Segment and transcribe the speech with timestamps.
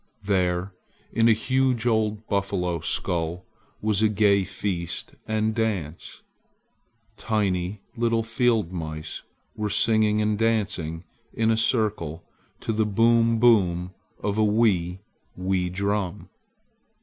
[0.23, 0.73] There
[1.13, 3.45] in a huge old buffalo skull
[3.83, 6.23] was a gay feast and dance!
[7.17, 9.21] Tiny little field mice
[9.55, 11.03] were singing and dancing
[11.35, 12.23] in a circle
[12.61, 15.01] to the boom boom of a wee,
[15.37, 16.29] wee drum.